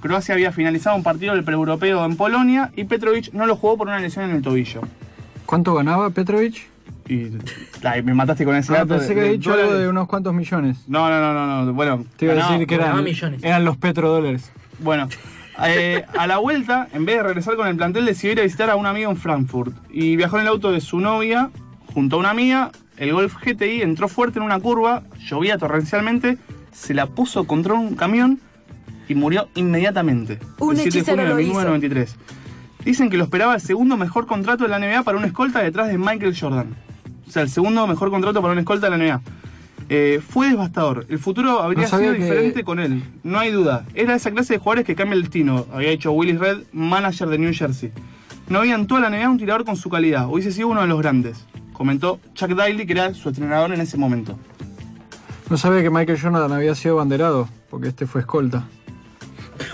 Croacia 0.00 0.34
había 0.34 0.52
finalizado 0.52 0.96
un 0.96 1.02
partido 1.02 1.34
del 1.34 1.44
pre-europeo 1.44 2.04
en 2.04 2.16
Polonia 2.16 2.70
y 2.76 2.84
Petrovic 2.84 3.32
no 3.32 3.46
lo 3.46 3.56
jugó 3.56 3.76
por 3.76 3.88
una 3.88 3.98
lesión 3.98 4.26
en 4.30 4.36
el 4.36 4.42
tobillo. 4.42 4.80
¿Cuánto 5.46 5.74
ganaba 5.74 6.10
Petrovic? 6.10 6.68
Y 7.08 7.28
ay, 7.84 8.02
me 8.02 8.12
mataste 8.14 8.44
con 8.44 8.54
ese 8.54 8.72
Ah, 8.74 8.78
dato. 8.78 8.88
pensé 8.98 9.08
de- 9.08 9.14
que 9.14 9.20
había 9.20 9.32
dicho 9.32 9.52
algo 9.54 9.74
de 9.74 9.88
unos 9.88 10.06
cuantos 10.08 10.34
millones. 10.34 10.84
No, 10.88 11.08
no, 11.08 11.20
no, 11.20 11.32
no, 11.34 11.64
no. 11.64 11.72
Bueno, 11.72 12.04
Te 12.16 12.26
iba 12.26 12.34
a 12.34 12.36
decir 12.52 12.66
que 12.66 12.74
eran, 12.74 13.02
millones. 13.02 13.42
eran 13.42 13.64
los 13.64 13.76
petrodólares. 13.78 14.52
Bueno, 14.78 15.08
eh, 15.66 16.04
a 16.18 16.26
la 16.26 16.36
vuelta, 16.38 16.86
en 16.92 17.04
vez 17.06 17.16
de 17.16 17.22
regresar 17.22 17.56
con 17.56 17.66
el 17.66 17.76
plantel, 17.76 18.04
decidió 18.04 18.32
ir 18.34 18.40
a 18.40 18.42
visitar 18.42 18.68
a 18.70 18.76
un 18.76 18.84
amigo 18.86 19.10
en 19.10 19.16
Frankfurt. 19.16 19.74
Y 19.90 20.16
viajó 20.16 20.36
en 20.36 20.42
el 20.42 20.48
auto 20.48 20.70
de 20.70 20.80
su 20.82 21.00
novia, 21.00 21.50
junto 21.94 22.16
a 22.16 22.18
una 22.20 22.30
amiga. 22.30 22.70
El 22.98 23.12
Golf 23.14 23.36
GTI 23.42 23.80
entró 23.82 24.06
fuerte 24.08 24.38
en 24.38 24.44
una 24.44 24.60
curva, 24.60 25.02
llovía 25.18 25.56
torrencialmente, 25.56 26.36
se 26.72 26.92
la 26.94 27.06
puso 27.06 27.44
contra 27.46 27.72
un 27.74 27.94
camión 27.96 28.38
y 29.08 29.14
murió 29.14 29.48
inmediatamente. 29.54 30.38
Un 30.58 30.76
el 30.78 30.82
7 30.90 30.98
de 30.98 31.04
junio 31.04 31.24
de 31.24 31.30
lo 31.30 31.40
hizo. 31.40 31.48
1993. 31.54 32.16
Dicen 32.84 33.10
que 33.10 33.16
lo 33.16 33.24
esperaba 33.24 33.54
el 33.54 33.60
segundo 33.60 33.96
mejor 33.96 34.26
contrato 34.26 34.64
de 34.64 34.70
la 34.70 34.78
NBA 34.78 35.02
para 35.02 35.18
una 35.18 35.26
escolta 35.26 35.60
detrás 35.62 35.88
de 35.88 35.98
Michael 35.98 36.36
Jordan. 36.38 36.74
O 37.26 37.30
sea, 37.30 37.42
el 37.42 37.50
segundo 37.50 37.86
mejor 37.86 38.10
contrato 38.10 38.40
para 38.40 38.52
una 38.52 38.60
escolta 38.62 38.88
de 38.88 38.96
la 38.96 39.04
NBA. 39.04 39.20
Eh, 39.90 40.20
fue 40.26 40.48
devastador. 40.50 41.06
El 41.08 41.18
futuro 41.18 41.62
habría 41.62 41.88
No 41.88 41.98
sido 41.98 42.12
que- 42.12 42.18
diferente 42.18 42.62
con 42.64 42.78
él. 42.78 43.02
No 43.22 43.38
hay 43.38 43.50
duda. 43.50 43.84
Era 43.94 44.14
esa 44.14 44.30
clase 44.30 44.54
de 44.54 44.58
jugadores 44.58 44.84
que 44.84 44.94
cambia 44.94 45.14
el 45.16 45.22
destino. 45.22 45.66
Había 45.72 45.88
hecho 45.90 46.12
Willis 46.12 46.38
Red, 46.38 46.58
manager 46.72 47.28
de 47.28 47.38
New 47.38 47.52
Jersey. 47.54 47.90
No 48.48 48.60
había 48.60 48.74
en 48.74 48.86
toda 48.86 49.00
la 49.00 49.08
NBA 49.10 49.28
un 49.28 49.38
tirador 49.38 49.64
con 49.64 49.76
su 49.76 49.90
calidad. 49.90 50.28
Hubiese 50.28 50.52
sido 50.52 50.68
uno 50.68 50.80
de 50.82 50.86
los 50.86 50.98
grandes. 50.98 51.44
Comentó 51.72 52.20
Chuck 52.34 52.50
Daly, 52.50 52.86
que 52.86 52.92
era 52.92 53.12
su 53.14 53.28
entrenador 53.28 53.72
en 53.72 53.80
ese 53.80 53.96
momento. 53.98 54.38
No 55.50 55.56
sabía 55.56 55.82
que 55.82 55.90
Michael 55.90 56.20
Jordan 56.20 56.52
había 56.52 56.74
sido 56.74 56.96
banderado, 56.96 57.48
porque 57.70 57.88
este 57.88 58.06
fue 58.06 58.20
escolta. 58.22 58.64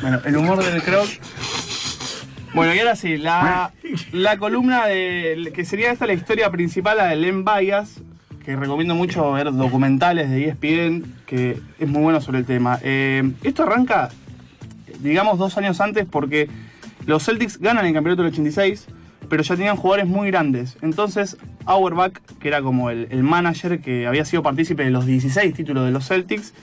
Bueno, 0.01 0.21
el 0.25 0.37
humor 0.37 0.63
del 0.65 0.83
croc. 0.83 1.09
Bueno, 2.55 2.75
y 2.75 2.79
ahora 2.79 2.95
sí, 2.95 3.17
la, 3.17 3.73
la 4.13 4.39
columna 4.39 4.87
de. 4.87 5.51
que 5.55 5.65
sería 5.65 5.91
esta 5.91 6.07
la 6.07 6.13
historia 6.13 6.51
principal, 6.51 6.99
la 6.99 7.07
de 7.07 7.17
Len 7.17 7.45
Bias, 7.45 8.01
que 8.45 8.55
recomiendo 8.55 8.95
mucho 8.95 9.33
ver 9.33 9.53
documentales 9.53 10.31
de 10.31 10.49
ESPN, 10.49 11.15
que 11.27 11.59
es 11.79 11.89
muy 11.89 12.03
bueno 12.03 12.21
sobre 12.21 12.39
el 12.39 12.45
tema. 12.45 12.79
Eh, 12.83 13.33
esto 13.43 13.65
arranca, 13.65 14.11
digamos, 15.01 15.39
dos 15.39 15.57
años 15.59 15.81
antes 15.81 16.07
porque 16.09 16.49
los 17.07 17.25
Celtics 17.25 17.59
ganan 17.59 17.87
el 17.87 17.93
campeonato 17.93 18.23
del 18.23 18.33
86, 18.33 18.87
pero 19.29 19.43
ya 19.43 19.57
tenían 19.57 19.77
jugadores 19.77 20.07
muy 20.07 20.29
grandes. 20.31 20.77
Entonces, 20.81 21.37
Auerbach, 21.67 22.13
que 22.39 22.49
era 22.49 22.63
como 22.63 22.91
el, 22.91 23.09
el 23.11 23.25
manager 23.25 23.81
que 23.81 24.07
había 24.07 24.25
sido 24.25 24.43
partícipe 24.43 24.85
de 24.85 24.91
los 24.91 25.07
16 25.07 25.55
títulos 25.55 25.85
de 25.87 25.91
los 25.91 26.07
Celtics, 26.07 26.55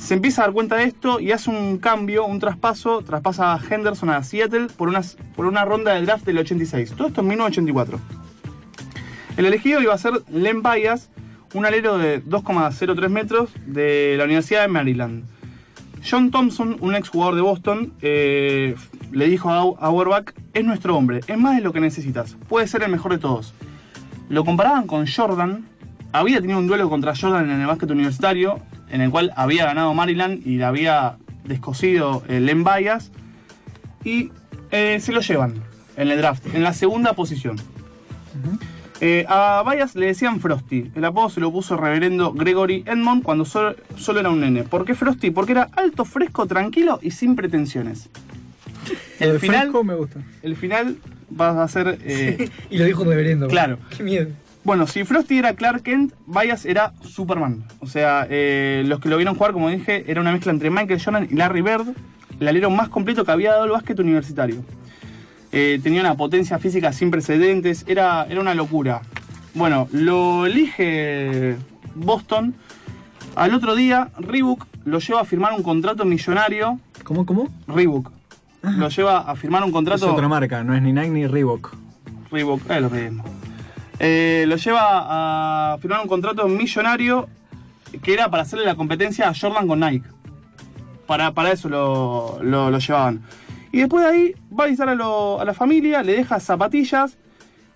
se 0.00 0.14
empieza 0.14 0.42
a 0.42 0.46
dar 0.46 0.54
cuenta 0.54 0.76
de 0.76 0.84
esto 0.84 1.20
y 1.20 1.30
hace 1.30 1.50
un 1.50 1.78
cambio, 1.78 2.24
un 2.24 2.40
traspaso, 2.40 3.02
traspasa 3.02 3.52
a 3.52 3.60
Henderson 3.62 4.08
a 4.08 4.22
Seattle 4.24 4.68
por 4.76 4.88
una, 4.88 5.02
por 5.36 5.44
una 5.44 5.64
ronda 5.64 5.94
del 5.94 6.06
draft 6.06 6.24
del 6.24 6.38
86. 6.38 6.94
Todo 6.96 7.08
esto 7.08 7.20
en 7.20 7.28
1984. 7.28 8.00
El 9.36 9.46
elegido 9.46 9.80
iba 9.82 9.92
a 9.92 9.98
ser 9.98 10.22
Len 10.32 10.62
Bias, 10.62 11.10
un 11.52 11.66
alero 11.66 11.98
de 11.98 12.24
2,03 12.24 13.08
metros 13.10 13.50
de 13.66 14.14
la 14.16 14.24
Universidad 14.24 14.62
de 14.62 14.68
Maryland. 14.68 15.24
John 16.08 16.30
Thompson, 16.30 16.78
un 16.80 16.94
ex 16.94 17.10
jugador 17.10 17.34
de 17.34 17.42
Boston, 17.42 17.92
eh, 18.00 18.74
le 19.12 19.28
dijo 19.28 19.50
a 19.50 19.86
Auerbach, 19.86 20.32
es 20.54 20.64
nuestro 20.64 20.96
hombre, 20.96 21.20
es 21.26 21.38
más 21.38 21.56
de 21.56 21.62
lo 21.62 21.74
que 21.74 21.80
necesitas, 21.80 22.36
puede 22.48 22.66
ser 22.66 22.82
el 22.82 22.90
mejor 22.90 23.12
de 23.12 23.18
todos. 23.18 23.52
Lo 24.30 24.46
comparaban 24.46 24.86
con 24.86 25.06
Jordan, 25.06 25.66
había 26.12 26.40
tenido 26.40 26.58
un 26.58 26.66
duelo 26.66 26.88
contra 26.88 27.14
Jordan 27.14 27.50
en 27.50 27.60
el 27.60 27.66
básquet 27.66 27.90
universitario, 27.90 28.60
en 28.90 29.00
el 29.00 29.10
cual 29.10 29.32
había 29.36 29.66
ganado 29.66 29.92
Maryland 29.94 30.46
y 30.46 30.56
le 30.56 30.64
había 30.64 31.16
descosido 31.44 32.22
el 32.28 32.46
Len 32.46 32.64
Bias, 32.64 33.10
y 34.04 34.30
eh, 34.70 34.98
se 35.00 35.12
lo 35.12 35.20
llevan 35.20 35.54
en 35.96 36.08
el 36.08 36.18
draft, 36.18 36.46
en 36.54 36.62
la 36.62 36.72
segunda 36.74 37.12
posición. 37.14 37.56
Eh, 39.02 39.24
a 39.28 39.64
Bias 39.68 39.94
le 39.96 40.06
decían 40.06 40.40
Frosty. 40.40 40.90
El 40.94 41.04
apodo 41.06 41.30
se 41.30 41.40
lo 41.40 41.50
puso 41.50 41.74
el 41.74 41.80
reverendo 41.80 42.32
Gregory 42.34 42.84
Edmond 42.86 43.22
cuando 43.22 43.44
solo, 43.46 43.74
solo 43.96 44.20
era 44.20 44.28
un 44.30 44.40
nene. 44.40 44.62
¿Por 44.64 44.84
qué 44.84 44.94
Frosty? 44.94 45.30
Porque 45.30 45.52
era 45.52 45.68
alto, 45.74 46.04
fresco, 46.04 46.46
tranquilo 46.46 46.98
y 47.02 47.10
sin 47.12 47.34
pretensiones. 47.34 48.10
El 49.18 49.30
El 49.30 49.40
final, 49.40 49.60
fresco 49.62 49.84
me 49.84 49.94
gusta. 49.94 50.20
el 50.42 50.54
final 50.56 50.96
va 51.38 51.62
a 51.62 51.68
ser... 51.68 51.98
eh, 52.04 52.50
Y 52.70 52.76
lo 52.78 52.84
dijo 52.84 53.04
reverendo. 53.04 53.48
Claro. 53.48 53.78
Qué 53.96 54.02
miedo. 54.02 54.28
Bueno, 54.62 54.86
si 54.86 55.04
Frosty 55.04 55.38
era 55.38 55.54
Clark 55.54 55.82
Kent, 55.82 56.12
Bias 56.26 56.66
era 56.66 56.92
Superman. 57.02 57.64
O 57.80 57.86
sea, 57.86 58.26
eh, 58.28 58.82
los 58.86 59.00
que 59.00 59.08
lo 59.08 59.16
vieron 59.16 59.34
jugar, 59.34 59.52
como 59.52 59.70
dije, 59.70 60.04
era 60.10 60.20
una 60.20 60.32
mezcla 60.32 60.52
entre 60.52 60.70
Michael 60.70 61.02
Jordan 61.02 61.28
y 61.30 61.34
Larry 61.34 61.62
Bird, 61.62 61.94
el 62.38 62.48
alero 62.48 62.68
más 62.70 62.88
completo 62.90 63.24
que 63.24 63.32
había 63.32 63.52
dado 63.52 63.64
el 63.64 63.70
básquet 63.70 63.98
universitario. 63.98 64.62
Eh, 65.52 65.80
tenía 65.82 66.00
una 66.02 66.14
potencia 66.14 66.58
física 66.58 66.92
sin 66.92 67.10
precedentes, 67.10 67.84
era, 67.88 68.26
era 68.28 68.40
una 68.40 68.54
locura. 68.54 69.00
Bueno, 69.54 69.88
lo 69.92 70.46
elige 70.46 71.56
Boston. 71.94 72.54
Al 73.36 73.54
otro 73.54 73.74
día, 73.74 74.10
Reebok 74.18 74.66
lo 74.84 74.98
lleva 74.98 75.22
a 75.22 75.24
firmar 75.24 75.52
un 75.54 75.62
contrato 75.62 76.04
millonario. 76.04 76.78
¿Cómo, 77.02 77.24
cómo? 77.24 77.48
Reebok. 77.66 78.10
Lo 78.62 78.88
lleva 78.90 79.20
a 79.20 79.34
firmar 79.36 79.62
un 79.62 79.68
Es 79.70 79.74
contrato. 79.74 80.12
otra 80.12 80.28
marca, 80.28 80.62
no 80.62 80.74
es 80.74 80.82
ni 80.82 80.92
Nike 80.92 81.08
ni 81.10 81.26
Reebok. 81.26 81.74
Reebok, 82.30 82.70
es 82.70 82.82
lo 82.82 82.90
mismo. 82.90 83.24
Eh, 84.00 84.44
lo 84.48 84.56
lleva 84.56 85.74
a 85.74 85.78
firmar 85.78 86.00
un 86.00 86.08
contrato 86.08 86.48
millonario 86.48 87.28
que 88.02 88.14
era 88.14 88.30
para 88.30 88.44
hacerle 88.44 88.64
la 88.64 88.74
competencia 88.74 89.28
a 89.28 89.34
Jordan 89.34 89.68
con 89.68 89.80
Nike. 89.80 90.08
Para, 91.06 91.32
para 91.32 91.52
eso 91.52 91.68
lo, 91.68 92.38
lo- 92.42 92.76
llevaban. 92.78 93.20
Y 93.72 93.78
después 93.80 94.04
de 94.04 94.10
ahí 94.10 94.34
va 94.58 94.64
a 94.64 94.66
visitar 94.68 94.88
a, 94.88 94.94
lo- 94.94 95.40
a 95.40 95.44
la 95.44 95.54
familia, 95.54 96.02
le 96.02 96.14
deja 96.14 96.40
zapatillas 96.40 97.18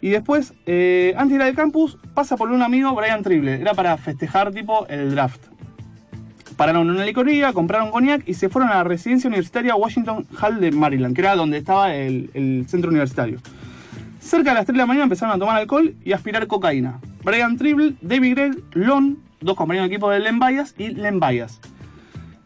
y 0.01 0.11
después, 0.11 0.55
eh, 0.67 1.15
antes 1.17 1.31
de 1.39 1.45
ir 1.45 1.51
al 1.51 1.55
campus, 1.55 1.99
pasa 2.15 2.37
por 2.37 2.51
un 2.51 2.63
amigo, 2.63 2.95
Brian 2.95 3.23
Trible. 3.23 3.61
Era 3.61 3.75
para 3.75 3.97
festejar 3.97 4.51
tipo 4.53 4.87
el 4.89 5.11
draft. 5.15 5.41
Pararon 6.57 6.83
en 6.89 6.95
una 6.95 7.05
licorería, 7.05 7.53
compraron 7.53 7.91
cognac 7.91 8.23
y 8.29 8.35
se 8.35 8.49
fueron 8.49 8.71
a 8.71 8.77
la 8.77 8.85
residencia 8.85 9.29
universitaria 9.29 9.75
Washington 9.75 10.27
Hall 10.41 10.61
de 10.61 10.71
Maryland, 10.71 11.15
que 11.15 11.21
era 11.23 11.35
donde 11.35 11.59
estaba 11.59 11.93
el, 11.95 12.31
el 12.35 12.67
centro 12.69 12.91
universitario. 12.91 13.41
Cerca 14.25 14.53
de 14.53 14.55
las 14.55 14.65
3 14.65 14.75
de 14.75 14.79
la 14.79 14.87
mañana 14.87 15.05
empezaron 15.05 15.37
a 15.37 15.39
tomar 15.39 15.59
alcohol 15.59 15.95
y 16.03 16.13
a 16.13 16.17
aspirar 16.17 16.47
cocaína. 16.47 16.99
Brian 17.23 17.59
Tribble, 17.59 17.95
David 18.01 18.31
Gregg, 18.35 18.63
Lon, 18.73 19.19
dos 19.43 19.55
compañeros 19.55 19.91
de 19.91 19.95
equipo 19.95 20.09
de 20.09 20.19
Len 20.19 20.39
Bias 20.39 20.75
y 20.79 20.89
Len 20.89 21.21
Bias. 21.21 21.61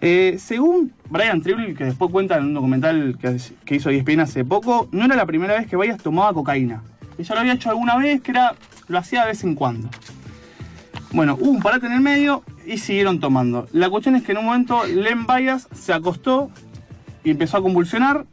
Eh, 0.00 0.38
según 0.40 0.92
Brian 1.08 1.40
Tribble, 1.40 1.74
que 1.74 1.84
después 1.84 2.10
cuenta 2.10 2.36
en 2.36 2.46
un 2.46 2.54
documental 2.54 3.16
que, 3.20 3.36
que 3.64 3.76
hizo 3.76 3.90
ESPN 3.90 4.20
hace 4.20 4.44
poco, 4.44 4.88
no 4.90 5.04
era 5.04 5.14
la 5.14 5.24
primera 5.24 5.54
vez 5.54 5.68
que 5.68 5.76
Bias 5.76 6.02
tomaba 6.02 6.34
cocaína. 6.34 6.82
Ella 7.16 7.34
lo 7.36 7.40
había 7.42 7.52
hecho 7.52 7.70
alguna 7.70 7.96
vez, 7.96 8.22
que 8.22 8.32
era 8.32 8.56
lo 8.88 8.98
hacía 8.98 9.20
de 9.20 9.28
vez 9.28 9.44
en 9.44 9.54
cuando. 9.54 9.88
Bueno, 11.12 11.36
hubo 11.40 11.50
un 11.50 11.62
parate 11.62 11.86
en 11.86 11.92
el 11.92 12.00
medio 12.00 12.42
y 12.66 12.78
siguieron 12.78 13.20
tomando. 13.20 13.68
La 13.70 13.88
cuestión 13.88 14.16
es 14.16 14.24
que 14.24 14.32
en 14.32 14.38
un 14.38 14.46
momento 14.46 14.84
Len 14.84 15.28
Bias 15.28 15.68
se 15.72 15.92
acostó 15.92 16.50
y 17.22 17.30
empezó 17.30 17.58
a 17.58 17.62
convulsionar. 17.62 18.26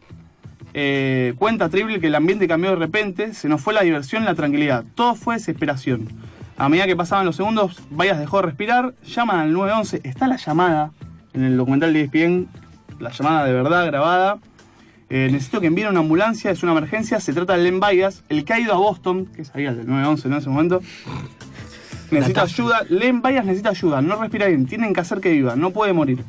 Eh, 0.78 1.36
cuenta 1.38 1.70
Tribble 1.70 2.02
que 2.02 2.08
el 2.08 2.16
ambiente 2.16 2.50
cambió 2.50 2.72
de 2.72 2.76
repente, 2.76 3.34
se 3.34 3.48
nos 3.48 3.62
fue 3.62 3.74
la 3.74 3.84
diversión, 3.84 4.26
la 4.26 4.36
tranquilidad. 4.36 4.84
Todo 4.94 5.16
fue 5.16 5.36
desesperación. 5.36 6.10
A 6.58 6.68
medida 6.68 6.86
que 6.86 6.98
pasaban 6.98 7.26
los 7.26 7.38
segundos, 7.38 7.82
Bias 7.90 8.20
dejó 8.20 8.38
de 8.38 8.44
respirar, 8.44 8.94
llaman 9.06 9.40
al 9.40 9.54
911, 9.54 10.02
está 10.04 10.28
la 10.28 10.36
llamada 10.36 10.92
en 11.34 11.46
el 11.46 11.56
documental 11.56 11.94
de 11.94 12.02
ESPN, 12.02 12.50
la 13.00 13.12
llamada 13.12 13.46
de 13.46 13.54
verdad 13.54 13.86
grabada. 13.86 14.40
Eh, 15.10 15.30
necesito 15.32 15.62
que 15.62 15.68
envíen 15.68 15.88
una 15.88 16.02
ambulancia, 16.02 16.52
es 16.52 16.62
una 16.62 16.74
emergencia, 16.74 17.22
se 17.22 17.32
trata 17.32 17.54
de 17.54 17.64
Len 17.64 17.80
Bias, 17.80 18.24
el 18.28 18.44
que 18.44 18.52
ha 18.52 18.60
ido 18.60 18.74
a 18.74 18.78
Boston, 18.78 19.28
que 19.28 19.46
sabía 19.46 19.70
el 19.70 19.78
del 19.78 19.88
911 19.88 20.28
en 20.28 20.34
ese 20.34 20.50
momento. 20.50 20.82
Necesita 22.12 22.42
ayuda, 22.42 22.82
Len 22.90 23.22
Bias 23.22 23.46
necesita 23.46 23.70
ayuda, 23.70 24.02
no 24.02 24.18
respira 24.18 24.48
bien, 24.48 24.66
tienen 24.66 24.94
que 24.94 25.00
hacer 25.00 25.22
que 25.22 25.32
viva, 25.32 25.56
no 25.56 25.72
puede 25.72 25.94
morir. 25.94 26.26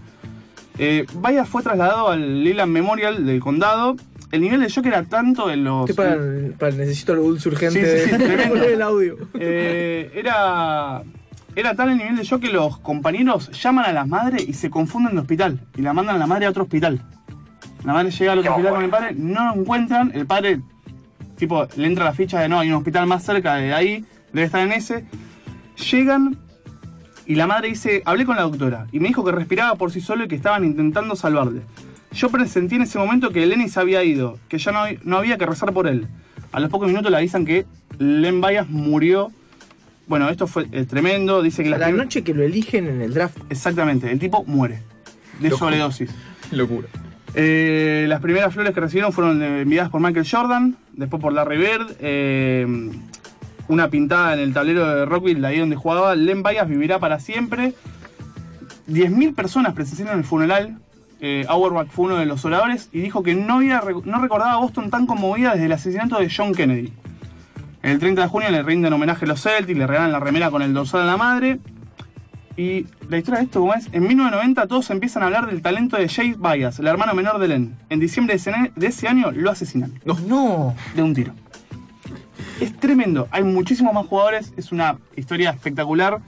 Eh, 0.78 1.04
fue 1.50 1.64
trasladado 1.64 2.10
al 2.10 2.44
Leland 2.44 2.70
Memorial 2.70 3.26
del 3.26 3.40
condado. 3.40 3.96
El 4.32 4.40
nivel 4.40 4.60
de 4.60 4.68
shock 4.68 4.86
era 4.86 5.02
tanto 5.04 5.50
en 5.50 5.64
los. 5.64 5.88
Estoy 5.88 6.04
para, 6.04 6.16
el- 6.16 6.54
para 6.58 6.72
el 6.72 6.78
necesito 6.78 7.12
el 7.12 7.18
dulce 7.20 7.48
urgente. 7.48 8.00
Sí, 8.00 8.04
sí, 8.04 8.10
sí, 8.10 8.18
tremendo. 8.24 8.56
El 8.64 8.82
audio. 8.82 9.16
Eh, 9.34 10.10
era, 10.14 11.02
era 11.54 11.74
tal 11.74 11.90
el 11.90 11.98
nivel 11.98 12.16
de 12.16 12.24
shock 12.24 12.42
que 12.42 12.48
los 12.52 12.78
compañeros 12.78 13.50
llaman 13.62 13.84
a 13.86 13.92
la 13.92 14.04
madre 14.04 14.42
y 14.42 14.52
se 14.52 14.68
confunden 14.70 15.14
de 15.14 15.20
hospital. 15.20 15.60
Y 15.76 15.82
la 15.82 15.92
mandan 15.92 16.16
a 16.16 16.18
la 16.18 16.26
madre 16.26 16.46
a 16.46 16.50
otro 16.50 16.64
hospital. 16.64 17.00
La 17.84 17.92
madre 17.92 18.10
llega 18.10 18.32
al 18.32 18.40
otro 18.40 18.50
hospital 18.52 18.74
con 18.74 18.84
el 18.84 18.90
padre, 18.90 19.14
no 19.16 19.54
lo 19.54 19.60
encuentran. 19.60 20.10
El 20.12 20.26
padre, 20.26 20.60
tipo, 21.36 21.68
le 21.76 21.86
entra 21.86 22.04
la 22.04 22.12
ficha 22.12 22.40
de 22.40 22.48
no, 22.48 22.58
hay 22.58 22.68
un 22.70 22.74
hospital 22.74 23.06
más 23.06 23.22
cerca 23.22 23.54
de 23.54 23.72
ahí, 23.72 24.04
debe 24.32 24.46
estar 24.46 24.60
en 24.60 24.72
ese. 24.72 25.04
Llegan 25.90 26.36
y 27.26 27.34
la 27.36 27.46
madre 27.46 27.68
dice, 27.68 28.02
hablé 28.04 28.24
con 28.24 28.34
la 28.36 28.42
doctora 28.42 28.86
y 28.92 28.98
me 29.00 29.08
dijo 29.08 29.24
que 29.24 29.30
respiraba 29.32 29.76
por 29.76 29.92
sí 29.92 30.00
solo 30.00 30.24
y 30.24 30.28
que 30.28 30.34
estaban 30.34 30.64
intentando 30.64 31.14
salvarle. 31.14 31.62
Yo 32.16 32.30
presentí 32.30 32.76
en 32.76 32.82
ese 32.82 32.98
momento 32.98 33.30
que 33.30 33.44
Lenny 33.44 33.68
se 33.68 33.78
había 33.78 34.02
ido, 34.02 34.38
que 34.48 34.56
ya 34.56 34.72
no, 34.72 34.84
no 35.04 35.18
había 35.18 35.36
que 35.36 35.44
rezar 35.44 35.72
por 35.74 35.86
él. 35.86 36.06
A 36.50 36.60
los 36.60 36.70
pocos 36.70 36.88
minutos 36.88 37.10
le 37.10 37.18
avisan 37.18 37.44
que 37.44 37.66
Len 37.98 38.40
Bias 38.40 38.70
murió. 38.70 39.30
Bueno, 40.06 40.30
esto 40.30 40.46
fue 40.46 40.66
eh, 40.72 40.86
tremendo. 40.86 41.42
Dice 41.42 41.62
que 41.62 41.68
La 41.68 41.90
noche 41.90 42.22
que 42.24 42.32
lo 42.32 42.42
eligen 42.42 42.86
en 42.88 43.02
el 43.02 43.12
draft. 43.12 43.36
Exactamente, 43.50 44.10
el 44.10 44.18
tipo 44.18 44.44
muere 44.44 44.80
de 45.40 45.50
Locura. 45.50 45.70
sobredosis. 45.70 46.10
Locura. 46.52 46.88
Eh, 47.34 48.06
las 48.08 48.22
primeras 48.22 48.54
flores 48.54 48.72
que 48.72 48.80
recibieron 48.80 49.12
fueron 49.12 49.42
enviadas 49.42 49.90
por 49.90 50.00
Michael 50.00 50.26
Jordan, 50.26 50.76
después 50.94 51.20
por 51.20 51.34
Larry 51.34 51.58
Bird. 51.58 51.96
eh, 52.00 52.66
una 53.68 53.90
pintada 53.90 54.32
en 54.34 54.40
el 54.40 54.54
tablero 54.54 54.86
de 54.88 55.04
Rockville, 55.04 55.44
ahí 55.44 55.58
donde 55.58 55.76
jugaba. 55.76 56.14
Len 56.14 56.42
Bias 56.42 56.66
vivirá 56.66 56.98
para 56.98 57.18
siempre. 57.20 57.74
10.000 58.88 59.34
personas 59.34 59.74
presenciaron 59.74 60.18
el 60.18 60.24
funeral. 60.24 60.78
Eh, 61.20 61.46
Auerbach 61.48 61.88
fue 61.88 62.06
uno 62.06 62.16
de 62.16 62.26
los 62.26 62.44
oradores 62.44 62.90
y 62.92 63.00
dijo 63.00 63.22
que 63.22 63.34
no, 63.34 63.54
había, 63.54 63.82
no 64.04 64.20
recordaba 64.20 64.52
a 64.52 64.56
Boston 64.58 64.90
tan 64.90 65.06
conmovida 65.06 65.52
desde 65.52 65.66
el 65.66 65.72
asesinato 65.72 66.18
de 66.18 66.30
John 66.34 66.54
Kennedy. 66.54 66.92
El 67.82 67.98
30 67.98 68.22
de 68.22 68.28
junio 68.28 68.50
le 68.50 68.62
rinden 68.62 68.92
homenaje 68.92 69.24
a 69.24 69.28
los 69.28 69.42
Celtics, 69.42 69.78
le 69.78 69.86
regalan 69.86 70.12
la 70.12 70.20
remera 70.20 70.50
con 70.50 70.60
el 70.62 70.74
dorsal 70.74 71.02
a 71.02 71.04
la 71.04 71.16
madre. 71.16 71.58
Y 72.56 72.86
la 73.08 73.18
historia 73.18 73.38
de 73.40 73.44
esto, 73.44 73.60
¿cómo 73.60 73.74
es? 73.74 73.86
En 73.92 74.02
1990 74.06 74.66
todos 74.66 74.88
empiezan 74.90 75.22
a 75.22 75.26
hablar 75.26 75.46
del 75.46 75.60
talento 75.62 75.96
de 75.96 76.08
Jay 76.08 76.34
Bias, 76.38 76.78
el 76.78 76.86
hermano 76.86 77.14
menor 77.14 77.38
de 77.38 77.48
Len. 77.48 77.76
En 77.90 78.00
diciembre 78.00 78.34
de 78.34 78.38
ese, 78.38 78.52
de 78.74 78.86
ese 78.86 79.08
año 79.08 79.30
lo 79.30 79.50
asesinan 79.50 79.92
No. 80.04 80.74
de 80.94 81.02
un 81.02 81.14
tiro. 81.14 81.32
Es 82.60 82.74
tremendo, 82.78 83.28
hay 83.30 83.44
muchísimos 83.44 83.92
más 83.92 84.06
jugadores, 84.06 84.54
es 84.56 84.72
una 84.72 84.96
historia 85.16 85.50
espectacular. 85.50 86.20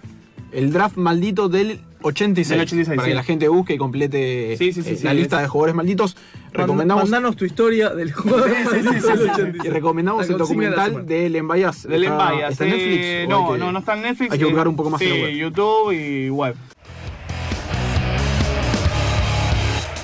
El 0.52 0.72
draft 0.72 0.96
maldito 0.96 1.48
del 1.48 1.80
86. 2.00 2.48
Del 2.50 2.60
86, 2.60 2.96
para 2.96 3.04
sí. 3.04 3.10
que 3.10 3.14
la 3.14 3.22
gente 3.24 3.48
busque 3.48 3.74
y 3.74 3.78
complete 3.78 4.54
Sí, 4.56 4.72
sí, 4.72 4.82
sí, 4.82 4.90
eh, 4.90 4.96
sí, 4.96 5.04
la 5.04 5.14
lista 5.14 5.40
de 5.40 5.48
jugadores 5.48 5.74
malditos. 5.74 6.16
Recomendamos, 6.52 7.04
Mandanos 7.04 7.36
tu 7.36 7.44
historia 7.44 7.90
del 7.90 8.12
juego 8.12 8.44
Sí, 8.46 8.52
sí, 8.70 8.80
sí, 8.82 9.00
sí, 9.00 9.30
sí. 9.36 9.42
y 9.64 9.68
recomendamos 9.68 10.28
el 10.30 10.38
documental 10.38 10.86
semana. 10.90 11.04
de 11.06 11.28
Len 11.28 11.48
Bias. 11.48 11.82
De 11.88 11.98
Len 11.98 12.12
Está- 12.12 12.30
Bias. 12.32 12.52
¿Está 12.52 12.64
en 12.66 12.72
eh, 12.72 12.76
Netflix? 12.76 13.04
hay 13.04 13.28
no, 13.28 13.52
que- 13.52 13.58
no, 13.58 13.72
no 13.72 13.78
está 13.80 13.94
en 13.94 14.02
Netflix. 14.02 14.32
hay 14.32 14.38
que 14.38 14.44
eh, 14.44 14.48
buscar 14.48 14.68
un 14.68 14.76
poco 14.76 14.90
más 14.90 15.00
sí, 15.00 15.06
en. 15.08 15.36
YouTube 15.36 15.92
y 15.92 16.30
web. 16.30 16.54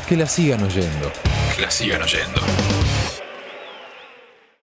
Que 0.09 0.17
la 0.17 0.27
sigan 0.27 0.63
oyendo. 0.63 1.11
Que 1.57 1.63
la 1.63 1.71
sigan 1.71 2.03
oyendo. 2.03 2.41